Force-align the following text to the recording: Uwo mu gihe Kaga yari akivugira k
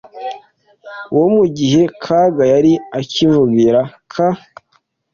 Uwo 1.13 1.27
mu 1.35 1.45
gihe 1.57 1.81
Kaga 2.03 2.43
yari 2.53 2.73
akivugira 2.99 3.81
k 4.11 4.13